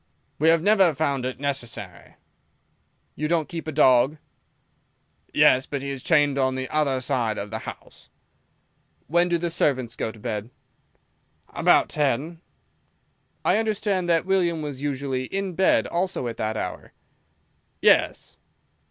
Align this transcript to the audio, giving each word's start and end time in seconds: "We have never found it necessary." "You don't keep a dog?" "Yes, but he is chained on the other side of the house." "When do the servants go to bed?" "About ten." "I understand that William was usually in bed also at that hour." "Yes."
"We 0.39 0.49
have 0.49 0.63
never 0.63 0.95
found 0.95 1.25
it 1.27 1.39
necessary." 1.39 2.15
"You 3.13 3.27
don't 3.27 3.47
keep 3.47 3.67
a 3.67 3.71
dog?" 3.71 4.17
"Yes, 5.31 5.67
but 5.67 5.83
he 5.83 5.91
is 5.91 6.01
chained 6.01 6.39
on 6.39 6.55
the 6.55 6.67
other 6.69 6.99
side 7.01 7.37
of 7.37 7.51
the 7.51 7.59
house." 7.69 8.09
"When 9.05 9.29
do 9.29 9.37
the 9.37 9.51
servants 9.51 9.95
go 9.95 10.11
to 10.11 10.17
bed?" 10.17 10.49
"About 11.49 11.87
ten." 11.87 12.41
"I 13.45 13.57
understand 13.59 14.09
that 14.09 14.25
William 14.25 14.63
was 14.63 14.81
usually 14.81 15.25
in 15.25 15.53
bed 15.53 15.85
also 15.85 16.27
at 16.27 16.37
that 16.37 16.57
hour." 16.57 16.93
"Yes." 17.79 18.37